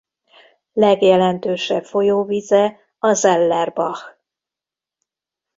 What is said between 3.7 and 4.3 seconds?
Bach.